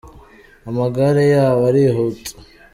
Amagare 0.69 1.23
yabo 1.33 1.63
arihuta. 1.69 2.31